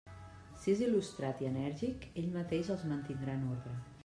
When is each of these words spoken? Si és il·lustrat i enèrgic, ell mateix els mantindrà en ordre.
Si 0.61 0.71
és 0.73 0.81
il·lustrat 0.85 1.43
i 1.45 1.49
enèrgic, 1.51 2.09
ell 2.23 2.33
mateix 2.39 2.73
els 2.79 2.89
mantindrà 2.95 3.39
en 3.43 3.47
ordre. 3.53 3.77